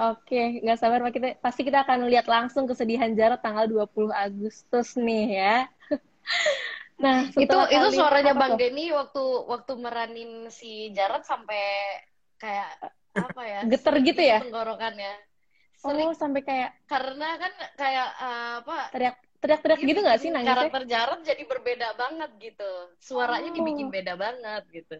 [0.00, 1.12] Oke, nggak sabar Pak.
[1.12, 5.56] Kita, pasti kita akan lihat langsung kesedihan Jarot tanggal 20 Agustus nih ya.
[7.04, 11.60] nah, itu itu suaranya Bang Denny waktu waktu meranin si Jarot sampai
[12.40, 12.80] kayak
[13.12, 13.60] apa ya?
[13.68, 14.40] Geter gitu ya?
[14.40, 15.14] Tenggorokannya.
[15.80, 18.78] Sering, oh, sampai kayak karena kan kayak uh, apa?
[18.96, 20.56] Teriak teriak-teriak gitu nggak sih nangisnya?
[20.64, 22.72] Karakter Jarot jadi berbeda banget gitu.
[23.04, 23.56] Suaranya oh.
[23.56, 24.96] dibikin beda banget gitu.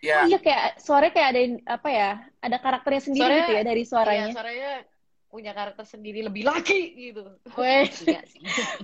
[0.00, 0.24] Ya.
[0.24, 1.40] Oh iya kayak suaranya kayak ada
[1.76, 2.10] apa ya?
[2.40, 4.26] Ada karakternya sendiri suaranya, gitu ya dari suaranya.
[4.26, 4.72] Iya, suaranya
[5.30, 7.24] punya karakter sendiri lebih laki gitu.
[7.54, 7.86] Weh.
[8.08, 8.20] Iya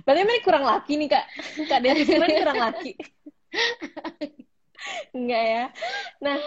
[0.05, 1.25] Berarti ini kurang laki nih kak.
[1.67, 2.91] Kak Denny kurang laki.
[5.17, 5.65] Enggak ya.
[6.23, 6.37] Nah,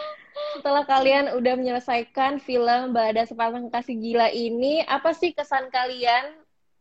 [0.56, 6.32] setelah kalian udah menyelesaikan film Balada Sepasang Kasih Gila ini, apa sih kesan kalian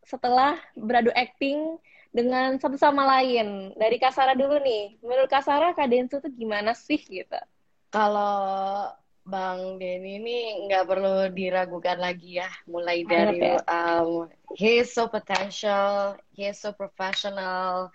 [0.06, 1.76] setelah beradu acting
[2.16, 3.76] dengan satu sama lain?
[3.76, 5.02] Dari Kasara dulu nih.
[5.04, 7.42] Menurut Kasara, Kak Densu tuh gimana sih gitu?
[7.90, 8.94] Kalau
[9.30, 13.62] Bang Denny ini nggak perlu diragukan lagi ya, mulai dari ya.
[13.70, 14.26] um,
[14.58, 17.94] he is so potential, he is so professional,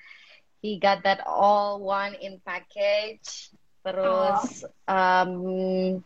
[0.62, 3.50] he got that all one in package,
[3.82, 4.94] terus oh.
[4.94, 6.04] um,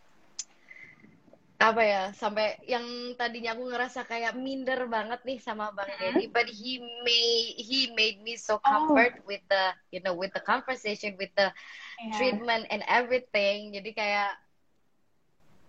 [1.59, 2.87] apa ya sampai yang
[3.19, 5.99] tadinya aku ngerasa kayak minder banget nih sama Bang hmm?
[5.99, 8.63] Deddy but he made he made me so oh.
[8.63, 9.27] comfort oh.
[9.27, 12.15] with the you know with the conversation with the yeah.
[12.15, 14.31] treatment and everything jadi kayak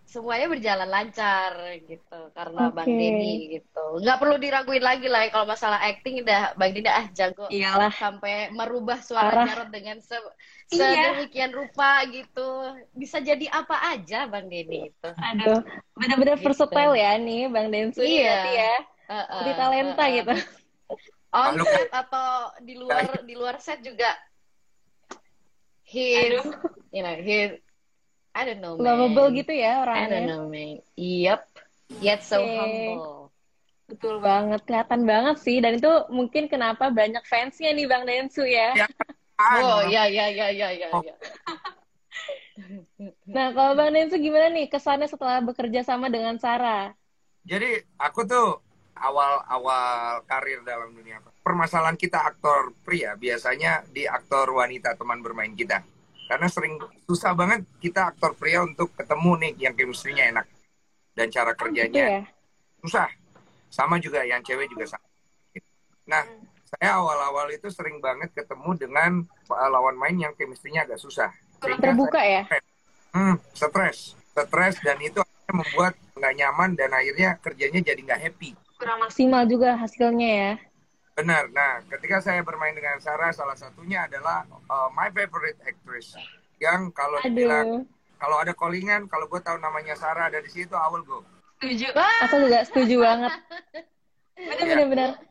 [0.10, 1.54] semuanya berjalan lancar
[1.86, 2.76] gitu karena okay.
[2.82, 3.86] Bang Denny gitu.
[4.02, 7.46] Nggak perlu diraguin lagi lah kalau masalah acting udah Bang Denny ah jago.
[7.54, 7.94] Iyalah.
[7.94, 10.18] Sampai merubah suara Jarod dengan se
[10.74, 11.14] iya.
[11.14, 12.74] sedemikian rupa gitu.
[12.98, 15.10] Bisa jadi apa aja Bang Denny itu.
[15.14, 15.62] Aduh,
[15.94, 16.46] benar-benar gitu.
[16.50, 18.50] versatile ya nih Bang Densu iya.
[18.50, 18.76] ya.
[19.10, 20.16] Uh, uh, di talenta uh, uh.
[20.18, 20.36] gitu.
[21.30, 24.10] On set atau di luar di luar set juga
[25.86, 26.42] his
[26.90, 27.62] you know his
[28.36, 28.86] I don't know, man.
[28.86, 30.06] Lovable gitu ya orangnya.
[30.06, 30.80] I don't know, man.
[30.96, 31.42] Yep.
[32.00, 32.56] Yet so okay.
[32.56, 33.34] humble.
[33.90, 35.58] Betul banget, kelihatan banget sih.
[35.58, 38.78] Dan itu mungkin kenapa banyak fansnya nih Bang Densu ya.
[38.78, 38.88] ya.
[39.40, 40.88] Oh, ya, ya, ya, ya, ya.
[40.94, 41.02] Oh.
[41.02, 41.16] ya.
[43.36, 46.94] nah, kalau Bang Densu gimana nih kesannya setelah bekerja sama dengan Sarah?
[47.50, 48.62] Jadi, aku tuh
[49.00, 55.82] awal-awal karir dalam dunia permasalahan kita aktor pria biasanya di aktor wanita teman bermain kita
[56.30, 56.78] karena sering
[57.10, 60.46] susah banget kita aktor pria untuk ketemu nih yang chemistry-nya enak
[61.18, 62.24] dan cara kerjanya oh, gitu ya?
[62.86, 63.10] susah.
[63.74, 65.06] Sama juga yang cewek juga sama.
[66.06, 66.46] Nah, hmm.
[66.70, 71.34] saya awal-awal itu sering banget ketemu dengan lawan main yang chemistry-nya agak susah.
[71.66, 72.62] Sehingga terbuka saya, ya?
[73.10, 74.14] Hmm, stres.
[74.38, 78.54] Stres dan itu membuat nggak nyaman dan akhirnya kerjanya jadi nggak happy.
[78.78, 80.54] Kurang maksimal juga hasilnya ya.
[81.20, 81.52] Benar.
[81.52, 86.16] Nah, ketika saya bermain dengan Sarah, salah satunya adalah uh, my favorite actress.
[86.64, 87.84] Yang kalau bilang
[88.16, 91.20] kalau ada callingan, kalau gue tahu namanya Sarah ada di situ, I will go.
[91.60, 91.92] Setuju.
[92.24, 93.34] Aku juga setuju banget.
[94.40, 95.12] Benar-benar.
[95.20, 95.28] Ya.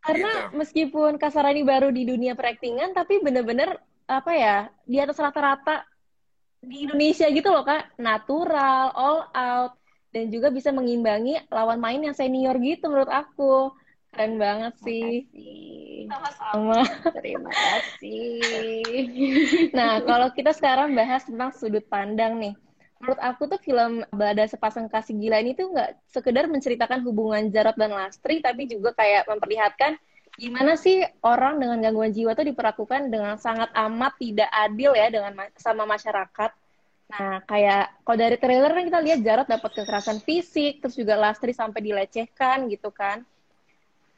[0.00, 0.56] Karena gitu.
[0.56, 5.86] meskipun Kasarani baru di dunia peraktingan, tapi benar-benar apa ya di atas rata-rata
[6.60, 9.72] di Indonesia gitu loh kak, natural, all out,
[10.12, 13.72] dan juga bisa mengimbangi lawan main yang senior gitu menurut aku.
[14.10, 15.24] Keren banget sih.
[16.10, 16.82] Sama-sama.
[17.22, 18.42] Terima kasih.
[19.78, 22.54] nah, kalau kita sekarang bahas tentang sudut pandang nih.
[23.00, 27.72] Menurut aku tuh film Balada Sepasang Kasih Gila ini tuh nggak sekedar menceritakan hubungan Jarot
[27.80, 29.96] dan Lastri, tapi juga kayak memperlihatkan
[30.36, 35.32] gimana sih orang dengan gangguan jiwa tuh diperlakukan dengan sangat amat tidak adil ya dengan
[35.56, 36.50] sama masyarakat.
[37.10, 41.56] Nah, kayak kalau dari trailer kan kita lihat Jarot dapat kekerasan fisik, terus juga Lastri
[41.56, 43.24] sampai dilecehkan gitu kan.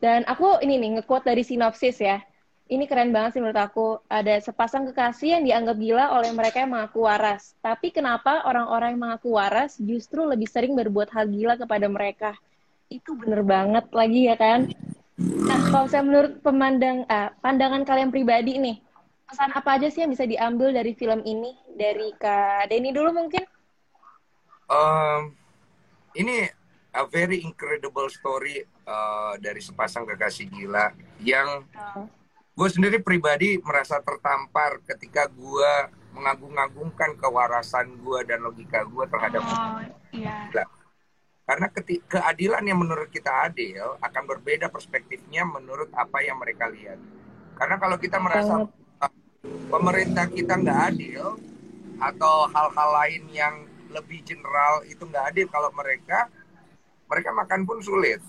[0.03, 2.19] Dan aku ini nih nge-quote dari sinopsis ya.
[2.67, 4.03] Ini keren banget sih menurut aku.
[4.11, 7.55] Ada sepasang kekasih yang dianggap gila oleh mereka yang mengaku waras.
[7.63, 12.35] Tapi kenapa orang-orang yang mengaku waras justru lebih sering berbuat hal gila kepada mereka?
[12.91, 14.75] Itu bener banget lagi ya kan?
[15.23, 18.83] Nah, kalau saya menurut pemandang, ah, pandangan kalian pribadi nih,
[19.29, 23.45] pesan apa aja sih yang bisa diambil dari film ini dari Kak Denny dulu mungkin?
[24.67, 25.37] Um,
[26.17, 26.49] ini
[26.93, 30.93] a very incredible story uh, dari sepasang kekasih gila
[31.25, 31.65] yang
[31.97, 32.05] oh.
[32.53, 35.73] gue sendiri pribadi merasa tertampar ketika gue
[36.13, 39.81] mengagung-agungkan kewarasan gue dan logika gue terhadap oh,
[40.13, 40.53] iya.
[40.53, 40.65] gila.
[41.43, 41.67] Karena
[42.07, 46.97] keadilan yang menurut kita adil akan berbeda perspektifnya menurut apa yang mereka lihat.
[47.59, 48.63] Karena kalau kita merasa
[49.69, 51.37] pemerintah kita nggak adil
[51.99, 53.55] atau hal-hal lain yang
[53.91, 56.31] lebih general itu nggak adil kalau mereka
[57.13, 58.25] mereka makan pun sulit.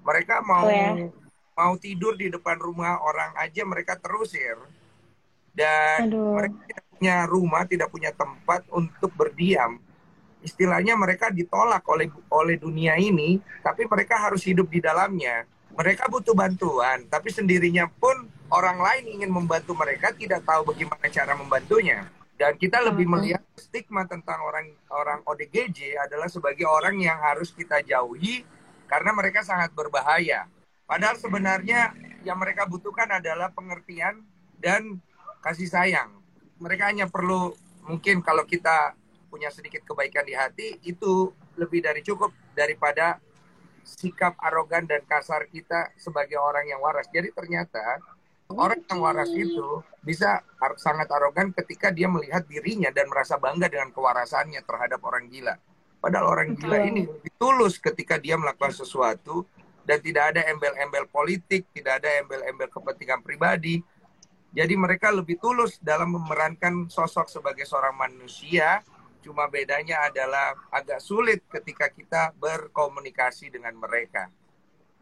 [0.00, 1.12] Mereka mau oh, ya?
[1.52, 4.56] mau tidur di depan rumah orang aja mereka terusir
[5.52, 6.40] dan Aduh.
[6.40, 9.76] mereka tidak punya rumah, tidak punya tempat untuk berdiam
[10.46, 15.42] istilahnya mereka ditolak oleh oleh dunia ini, tapi mereka harus hidup di dalamnya.
[15.74, 21.34] Mereka butuh bantuan, tapi sendirinya pun orang lain ingin membantu mereka tidak tahu bagaimana cara
[21.34, 22.06] membantunya.
[22.36, 27.80] Dan kita lebih melihat stigma tentang orang orang ODGJ adalah sebagai orang yang harus kita
[27.80, 28.44] jauhi
[28.84, 30.44] karena mereka sangat berbahaya.
[30.84, 34.20] Padahal sebenarnya yang mereka butuhkan adalah pengertian
[34.60, 35.00] dan
[35.40, 36.12] kasih sayang.
[36.60, 37.56] Mereka hanya perlu
[37.88, 38.92] mungkin kalau kita
[39.32, 43.18] punya sedikit kebaikan di hati itu lebih dari cukup daripada
[43.86, 47.06] sikap arogan dan kasar kita sebagai orang yang waras.
[47.08, 48.02] Jadi ternyata
[48.52, 50.42] orang yang waras itu bisa
[50.78, 55.58] sangat arogan ketika dia melihat dirinya dan merasa bangga dengan kewarasannya terhadap orang gila.
[55.98, 59.42] Padahal orang gila ini lebih tulus ketika dia melakukan sesuatu
[59.82, 63.82] dan tidak ada embel-embel politik, tidak ada embel-embel kepentingan pribadi.
[64.54, 68.80] Jadi mereka lebih tulus dalam memerankan sosok sebagai seorang manusia
[69.26, 74.30] Cuma bedanya adalah agak sulit ketika kita berkomunikasi dengan mereka.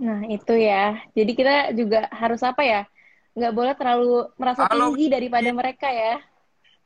[0.00, 0.96] Nah, itu ya.
[1.12, 2.88] Jadi kita juga harus apa ya?
[3.34, 4.94] Nggak boleh terlalu merasa Halo.
[4.94, 6.22] tinggi daripada mereka ya.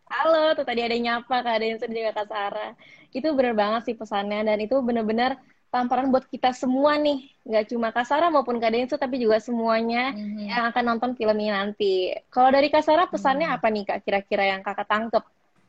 [0.08, 2.72] Halo, tuh tadi ada yang nyapa, Kak, ada yang sedih Kak Sarah.
[3.12, 5.37] Itu bener banget sih pesannya, dan itu bener-bener
[5.68, 7.28] tamparan buat kita semua nih.
[7.44, 10.48] Nggak cuma Kak Sarah maupun Kak Densu, tapi juga semuanya mm-hmm.
[10.48, 11.94] yang akan nonton film ini nanti.
[12.32, 13.61] Kalau dari Kak Sarah, pesannya mm-hmm.
[13.61, 15.24] apa nih Kak, kira-kira yang Kakak tangkep?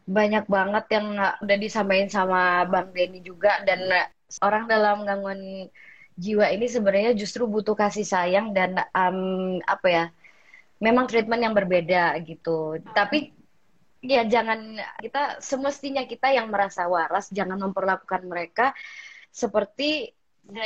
[0.10, 1.08] banyak banget yang
[1.46, 3.86] udah disampaikan sama Bang Denny juga dan
[4.42, 5.70] orang dalam gangguan
[6.18, 10.06] jiwa ini sebenarnya justru butuh kasih sayang dan um, apa ya
[10.80, 13.36] memang treatment yang berbeda gitu tapi
[14.00, 18.72] ya jangan kita semestinya kita yang merasa waras jangan memperlakukan mereka
[19.30, 20.16] seperti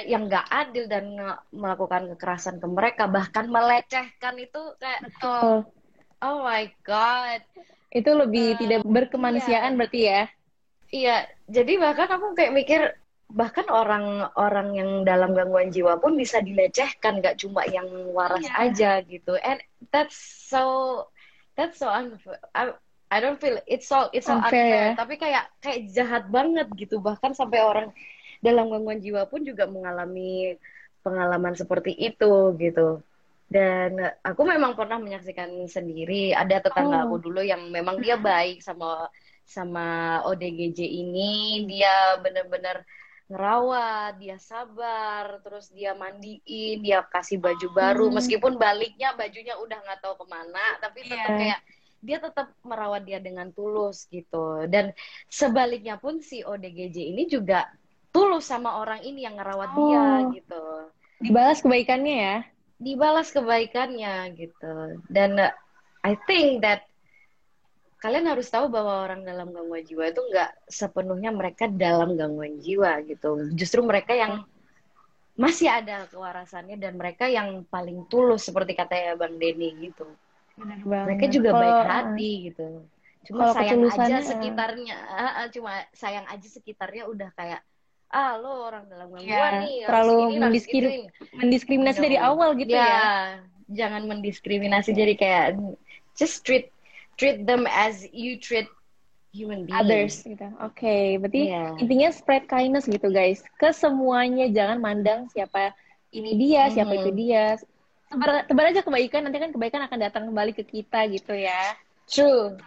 [0.08, 1.18] yang nggak adil dan
[1.52, 5.68] melakukan kekerasan ke mereka bahkan melecehkan itu kayak Betul.
[6.24, 7.44] oh my god
[7.94, 9.78] itu lebih uh, tidak berkemanusiaan iya.
[9.78, 10.22] berarti ya?
[10.94, 11.18] Iya,
[11.50, 12.82] jadi bahkan aku kayak mikir
[13.34, 18.70] bahkan orang-orang yang dalam gangguan jiwa pun bisa dilecehkan, gak cuma yang waras iya.
[18.70, 19.34] aja gitu.
[19.42, 19.58] And
[19.90, 20.16] that's
[20.48, 20.64] so
[21.58, 22.38] that's so unfair.
[22.54, 22.78] I,
[23.10, 24.86] I don't feel it's so it's so unfair, unfair.
[24.94, 24.94] Ya?
[24.94, 27.02] tapi kayak kayak jahat banget gitu.
[27.02, 27.88] Bahkan sampai orang
[28.46, 30.56] dalam gangguan jiwa pun juga mengalami
[31.04, 33.04] pengalaman seperti itu gitu
[33.54, 37.12] dan aku memang pernah menyaksikan sendiri ada tetangga oh.
[37.12, 39.12] aku dulu yang memang dia baik sama
[39.46, 42.82] sama ODGJ ini dia benar-benar
[43.34, 48.16] ngerawat dia sabar terus dia mandiin dia kasih baju baru hmm.
[48.22, 51.40] meskipun baliknya bajunya udah nggak tahu ke mana tapi tetap yeah.
[51.42, 51.60] kayak
[52.04, 54.94] dia tetap merawat dia dengan tulus gitu dan
[55.32, 57.66] sebaliknya pun si ODGJ ini juga
[58.14, 59.78] tulus sama orang ini yang ngerawat oh.
[59.82, 60.06] dia
[60.38, 60.64] gitu
[61.24, 62.38] dibalas kebaikannya ya
[62.78, 65.56] dibalas kebaikannya gitu dan uh,
[66.04, 66.86] I think that
[68.04, 73.00] kalian harus tahu bahwa orang dalam gangguan jiwa itu nggak sepenuhnya mereka dalam gangguan jiwa
[73.08, 73.48] gitu.
[73.56, 74.44] Justru mereka yang
[75.40, 80.04] masih ada kewarasannya dan mereka yang paling tulus seperti kata ya bang Denny gitu.
[80.84, 82.68] Mereka juga Kalo, baik hati gitu.
[83.32, 84.96] Cuma sayang aja sekitarnya
[85.56, 87.64] cuma sayang aja sekitarnya udah kayak
[88.12, 90.86] ah lo orang dalam gangguan ya, nih terlalu mendiskrim
[91.34, 93.10] mendiskriminasi dari awal gitu ya, ya
[93.74, 95.46] jangan mendiskriminasi jadi kayak
[96.14, 96.70] just treat
[97.20, 98.68] treat them as you treat
[99.34, 101.74] human beings others gitu oke okay, berarti yeah.
[101.82, 105.74] intinya spread kindness gitu guys ke semuanya jangan mandang siapa
[106.14, 107.06] ini dia siapa mm -hmm.
[107.08, 107.44] itu dia
[108.14, 111.74] tebar, tebar aja kebaikan nanti kan kebaikan akan datang kembali ke kita gitu ya
[112.04, 112.60] True.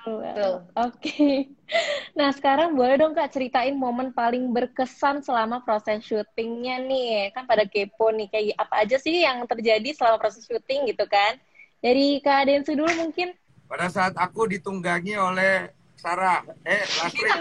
[0.75, 1.13] Oke.
[1.13, 1.37] Okay.
[2.17, 7.29] Nah sekarang boleh dong kak ceritain momen paling berkesan selama proses syutingnya nih.
[7.37, 11.37] Kan pada kepo nih kayak apa aja sih yang terjadi selama proses syuting gitu kan?
[11.85, 13.37] Dari kak Densu dulu mungkin.
[13.67, 17.31] Pada saat aku ditunggangi oleh Sarah, eh Lasri.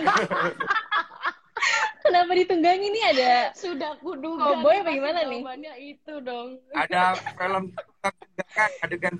[2.06, 3.34] Kenapa ditunggangi nih ada?
[3.58, 4.46] Sudah kuduga.
[4.46, 5.42] Oh boy bagaimana nih?
[5.82, 6.62] itu dong.
[6.78, 9.14] Ada film tunggangan, adegan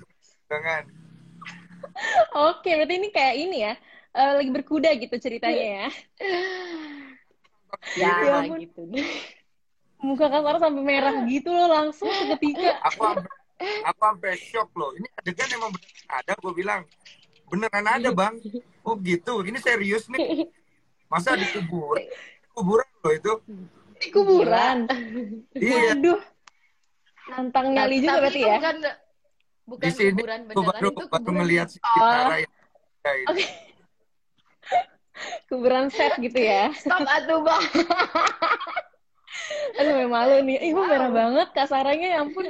[0.46, 0.84] tunggangan
[2.36, 3.74] Oke, berarti ini kayak ini ya.
[4.16, 5.86] Uh, lagi berkuda gitu ceritanya ya.
[8.00, 8.80] ya, Ya gitu.
[10.00, 12.80] Muka Kak Sarah sampai merah gitu loh langsung seketika.
[12.92, 13.18] Aku
[13.60, 14.92] aku sampai shock loh.
[14.96, 16.32] Ini adegan emang beneran ada.
[16.38, 16.80] Gue bilang
[17.48, 18.34] beneran ada bang.
[18.86, 19.42] Oh gitu.
[19.42, 20.46] Ini serius nih.
[21.10, 22.06] Masa di kuburan?
[22.54, 23.32] Kuburan loh itu.
[23.98, 24.86] Di kuburan.
[25.58, 25.98] Iya.
[25.98, 26.22] Waduh.
[27.34, 28.58] Nantang nyali juga berarti itu ya.
[28.62, 28.76] Bukan,
[29.66, 31.34] bukan Di sini kuburan beneran baru itu baru kuburan.
[31.42, 31.90] melihat si Oh.
[31.98, 32.54] Yang ada itu.
[33.26, 33.44] Oke.
[35.50, 36.70] Kuburan set gitu ya.
[36.78, 37.64] Stop atuh bang.
[39.78, 40.56] Aduh, memang malu nih.
[40.58, 42.44] Ih, kok merah banget Kak Sarahnya, ya ampun.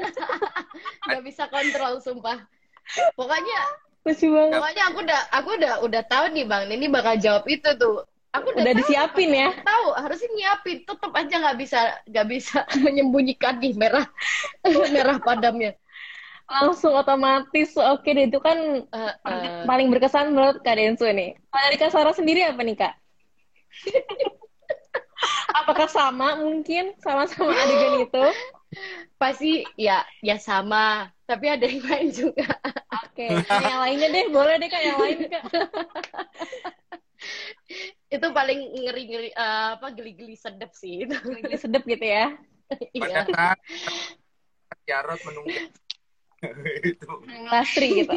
[1.10, 2.38] Gak bisa kontrol sumpah.
[3.18, 3.58] Pokoknya
[4.06, 4.54] Lucu banget.
[4.62, 6.62] pokoknya aku udah aku udah udah tahu nih bang.
[6.70, 8.06] Ini bakal jawab itu tuh.
[8.36, 9.48] Aku udah, Udah tahu, disiapin ya.
[9.64, 10.76] tahu harusnya nyiapin.
[10.86, 14.06] Tetep aja nggak bisa nggak bisa menyembunyikan nih merah
[14.94, 15.74] merah padamnya.
[16.46, 17.74] Langsung otomatis.
[17.74, 19.66] Oke deh, itu kan Eh, eh.
[19.66, 21.34] paling berkesan menurut Kak Densu nih.
[21.50, 22.92] Kalau dari Kak Sarah sendiri apa nih, Kak?
[25.56, 28.24] Apakah sama mungkin sama-sama adegan itu?
[29.16, 31.08] pasti ya ya sama.
[31.26, 32.46] Tapi ada yang lain juga.
[33.02, 35.44] Oke, yang lainnya deh, boleh deh Kak, yang lain Kak.
[38.06, 41.16] itu paling ngeri ngeri apa geli-geli sedep sih itu.
[41.16, 42.30] Lagi sedep gitu ya.
[42.94, 43.26] Iya.
[44.86, 45.50] Jarot menunggu
[46.82, 47.10] itu.
[47.50, 48.14] Lastri gitu.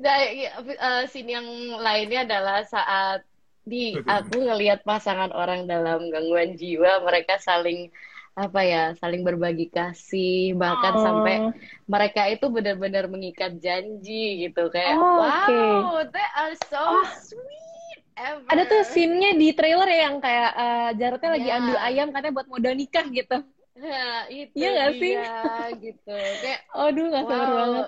[0.00, 1.46] Nah, eh, scene yang
[1.78, 3.22] lainnya adalah saat
[3.66, 7.90] di aku ngelihat pasangan orang dalam gangguan jiwa mereka saling
[8.36, 11.04] apa ya saling berbagi kasih bahkan Oh.
[11.06, 11.34] sampai
[11.88, 17.06] mereka itu benar-benar mengikat janji gitu kayak Oh, wow they are so Oh.
[17.26, 21.56] sweet ever Ada tuh scene-nya di trailer ya yang kayak eh, Jarotnya lagi Ya.
[21.58, 23.36] ambil ayam katanya buat modal nikah gitu.
[23.76, 25.14] Nah, itu Iya nggak sih?
[25.84, 27.86] gitu kayak Aduh, gak sabar wow banget.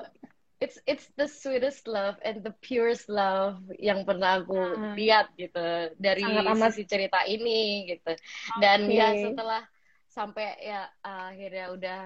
[0.59, 4.95] It's it's the sweetest love and the purest love yang pernah aku Hmm.
[4.99, 8.13] lihat gitu dari Sangat sisi cerita ini gitu
[8.59, 9.63] dan ya setelah
[10.11, 12.01] sampai ya akhirnya udah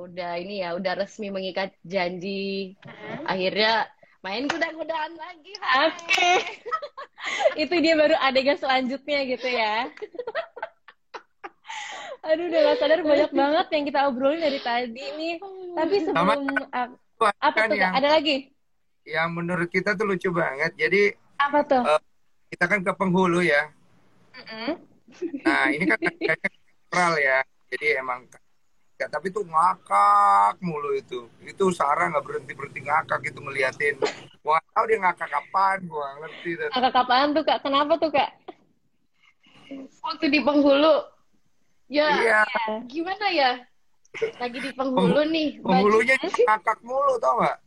[0.00, 3.28] udah ini ya udah resmi mengikat janji Hmm.
[3.28, 3.86] akhirnya
[4.22, 5.52] main kuda-kudaan lagi.
[5.82, 6.32] Oke.
[7.66, 9.90] Itu dia baru adegan selanjutnya gitu ya.
[12.22, 15.34] Aduh, udah gak sadar banyak banget yang kita obrolin dari tadi nih.
[15.74, 16.88] Tapi sebelum ah,
[17.28, 17.76] apa Kan tuh?
[17.78, 18.36] Yang Ada lagi?
[19.02, 20.72] yang menurut kita tuh lucu banget.
[20.78, 21.10] Jadi
[21.42, 21.82] Apa tuh?
[21.82, 22.00] Eh,
[22.54, 23.70] kita kan ke penghulu ya.
[24.32, 24.78] Mm-mm.
[25.42, 27.38] Nah ini kan kayaknya netral ya.
[27.72, 28.20] Jadi emang
[29.00, 31.26] ya, tapi tuh ngakak mulu itu.
[31.42, 33.98] Itu Sarah nggak berhenti berhenti ngakak gitu ngeliatin.
[34.42, 36.50] Gua tahu dia ngakak kapan, gua ngerti.
[36.58, 36.68] dah.
[36.70, 37.58] Kakak apaan tuh kak?
[37.66, 38.30] Kenapa tuh kak?
[40.02, 41.08] waktu di penghulu
[41.88, 42.42] ya Iya,
[42.88, 43.50] gimana ya
[44.12, 47.58] lagi di penghulu nih penghulunya ngakak mulu tau nggak?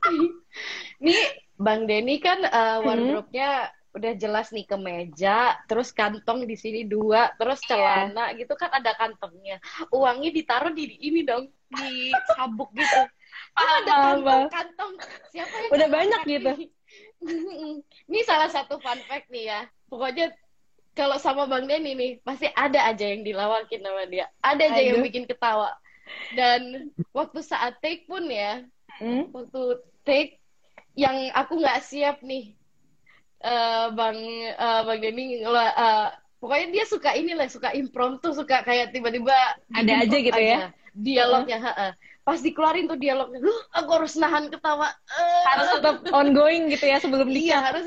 [1.04, 1.20] Nih,
[1.60, 7.58] Bang Denny kan eh, wardrobe-nya udah jelas nih kemeja, terus kantong di sini dua, terus
[7.66, 9.58] celana gitu kan ada kantongnya.
[9.90, 13.02] Uangnya ditaruh di, di ini dong, di sabuk gitu.
[13.50, 14.92] Kan ada Paham, kantong-kantong.
[15.34, 16.50] Siapa yang Udah banyak gitu.
[16.54, 16.68] nih?
[18.10, 19.60] ini salah satu fun fact nih ya.
[19.90, 20.30] Pokoknya
[20.96, 24.26] kalau sama Bang Denny nih, pasti ada aja yang dilawakin sama dia.
[24.42, 25.06] Ada aja yang Aduh.
[25.06, 25.70] bikin ketawa.
[26.34, 28.62] Dan waktu saat take pun ya,
[29.00, 29.32] Hmm?
[29.32, 30.36] waktu take
[30.98, 32.52] yang aku nggak siap nih
[33.40, 34.18] eh bang
[34.52, 39.32] eh, bang Denny eh, pokoknya dia suka inilah suka impromptu suka kayak tiba-tiba
[39.72, 40.68] Ada aja gitu ya?
[40.92, 41.90] dialognya heeh.
[42.20, 46.98] pas dikeluarin tuh dialognya "Huh, aku harus nahan ketawa Eh, Harus tetap ongoing gitu ya
[47.00, 47.60] sebelum iya nikah.
[47.72, 47.84] harus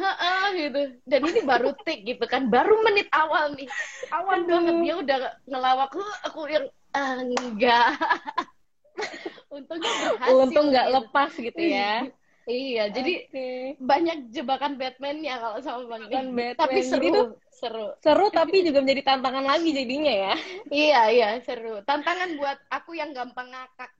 [0.00, 3.68] Heeh, gitu dan ini baru take gitu kan baru menit awal nih
[4.08, 7.94] awal banget dia udah ngelawak "Huh, aku yang "Ah, enggak
[9.56, 10.96] untungnya berhasil Untung nggak gitu.
[10.96, 11.92] lepas gitu ya.
[12.50, 13.48] Iya, jadi Oke.
[13.78, 16.34] banyak jebakan Batman-nya kalau sama Bang Jebakan.
[16.34, 16.58] Batman.
[16.58, 17.86] Tapi Jadi seru, tuh- seru.
[18.02, 20.34] Seru tapi juga menjadi tantangan lagi jadinya ya.
[20.82, 21.78] Iya, iya, seru.
[21.86, 23.90] Tantangan buat aku yang gampang ngakak.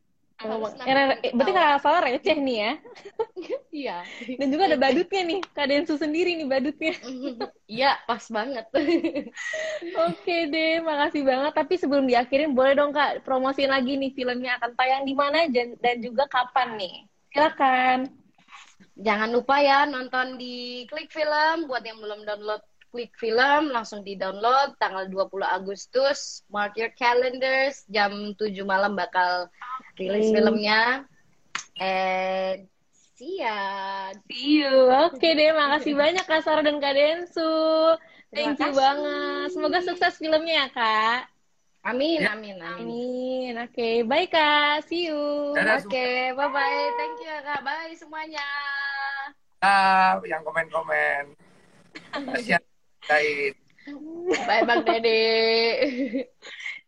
[0.41, 2.73] Nahan eh, berarti nggak salah receh nih ya.
[3.71, 3.99] Iya.
[4.37, 5.41] Dan juga ada badutnya nih.
[5.55, 6.95] Kak Densu sendiri nih badutnya.
[7.71, 8.67] Iya, pas banget.
[10.11, 11.53] Oke deh, makasih banget.
[11.55, 15.79] Tapi sebelum diakhirin, boleh dong Kak promosiin lagi nih filmnya akan tayang di mana dan,
[15.79, 16.95] dan juga kapan nih?
[17.31, 17.99] Silakan.
[19.01, 24.75] Jangan lupa ya nonton di Klik Film buat yang belum download Klik Film langsung di-download
[24.83, 26.43] tanggal 20 Agustus.
[26.51, 29.47] Mark your calendars jam 7 malam bakal
[29.95, 31.07] rilis filmnya.
[31.79, 32.67] And
[33.15, 34.11] see ya.
[34.27, 34.91] See you.
[35.07, 37.95] Oke deh, makasih banyak Kak Sarah dan Kak Densu.
[38.35, 39.55] Thank you banget.
[39.55, 41.21] Semoga sukses filmnya ya Kak.
[41.81, 42.37] Amin, Ya.
[42.37, 42.85] amin, amin.
[42.85, 43.53] Amin.
[43.65, 44.85] Oke, bye Kak.
[44.85, 45.57] See you.
[45.57, 46.87] Oke, bye-bye.
[47.01, 47.61] Thank you ya, Kak.
[47.65, 48.45] Bye semuanya.
[49.61, 51.23] semua yang komen-komen.
[52.11, 52.70] Kasihan
[53.05, 53.55] Said.
[54.47, 55.21] Bye, Bang Dede.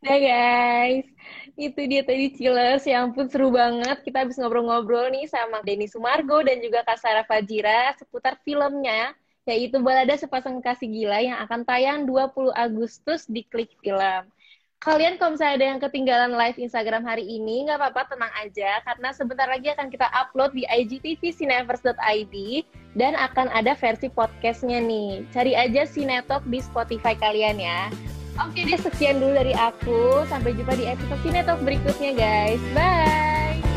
[0.03, 1.07] Nah guys,
[1.55, 2.83] itu dia tadi Chillers.
[2.91, 4.03] Ya ampun seru banget.
[4.03, 9.15] Kita habis ngobrol-ngobrol nih sama Denny Sumargo dan juga Kak Sarah Fajira seputar filmnya,
[9.47, 14.27] yaitu Balada Sepasang Kasih Gila yang akan tayang 20 Agustus di Klik Film.
[14.83, 18.83] Kalian kalau misalnya ada yang ketinggalan live Instagram hari ini, nggak apa-apa, tenang aja.
[18.83, 22.35] Karena sebentar lagi akan kita upload di IGTV Cineverse.id
[22.99, 25.23] dan akan ada versi podcastnya nih.
[25.31, 27.95] Cari aja Cinetalk di Spotify kalian ya.
[28.43, 30.27] Oke deh, sekian dulu dari aku.
[30.27, 32.63] Sampai jumpa di episode Cinetalk berikutnya guys.
[32.75, 33.72] Bye!